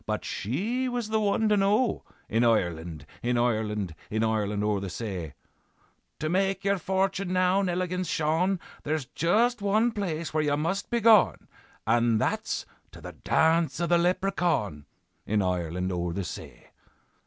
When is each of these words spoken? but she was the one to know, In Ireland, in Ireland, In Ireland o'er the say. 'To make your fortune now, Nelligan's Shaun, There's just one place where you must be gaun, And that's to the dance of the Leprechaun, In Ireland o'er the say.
but 0.07 0.25
she 0.25 0.89
was 0.89 1.09
the 1.09 1.19
one 1.19 1.47
to 1.47 1.55
know, 1.55 2.03
In 2.27 2.43
Ireland, 2.43 3.05
in 3.21 3.37
Ireland, 3.37 3.93
In 4.09 4.23
Ireland 4.23 4.63
o'er 4.63 4.79
the 4.79 4.89
say. 4.89 5.35
'To 6.17 6.27
make 6.27 6.63
your 6.63 6.79
fortune 6.79 7.31
now, 7.33 7.61
Nelligan's 7.61 8.07
Shaun, 8.09 8.59
There's 8.81 9.05
just 9.05 9.61
one 9.61 9.91
place 9.91 10.33
where 10.33 10.41
you 10.43 10.57
must 10.57 10.89
be 10.89 11.01
gaun, 11.01 11.47
And 11.85 12.19
that's 12.19 12.65
to 12.93 12.99
the 12.99 13.11
dance 13.11 13.79
of 13.79 13.89
the 13.89 13.99
Leprechaun, 13.99 14.87
In 15.27 15.43
Ireland 15.43 15.91
o'er 15.91 16.13
the 16.13 16.23
say. 16.23 16.71